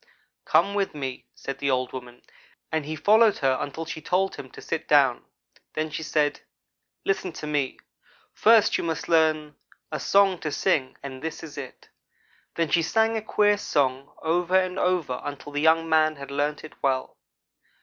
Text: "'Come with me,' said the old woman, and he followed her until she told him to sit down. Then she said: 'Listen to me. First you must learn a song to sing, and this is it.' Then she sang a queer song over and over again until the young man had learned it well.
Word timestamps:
"'Come 0.45 0.73
with 0.73 0.95
me,' 0.95 1.27
said 1.35 1.59
the 1.59 1.69
old 1.69 1.93
woman, 1.93 2.23
and 2.71 2.87
he 2.87 2.95
followed 2.95 3.37
her 3.37 3.55
until 3.61 3.85
she 3.85 4.01
told 4.01 4.35
him 4.35 4.49
to 4.49 4.59
sit 4.59 4.87
down. 4.87 5.25
Then 5.75 5.91
she 5.91 6.01
said: 6.01 6.41
'Listen 7.05 7.31
to 7.33 7.45
me. 7.45 7.77
First 8.33 8.79
you 8.79 8.83
must 8.83 9.07
learn 9.07 9.57
a 9.91 9.99
song 9.99 10.39
to 10.39 10.51
sing, 10.51 10.97
and 11.03 11.21
this 11.21 11.43
is 11.43 11.55
it.' 11.55 11.89
Then 12.55 12.69
she 12.71 12.81
sang 12.81 13.15
a 13.15 13.21
queer 13.21 13.59
song 13.59 14.11
over 14.23 14.55
and 14.59 14.79
over 14.79 15.13
again 15.13 15.27
until 15.33 15.51
the 15.51 15.61
young 15.61 15.87
man 15.87 16.15
had 16.15 16.31
learned 16.31 16.63
it 16.63 16.73
well. 16.81 17.15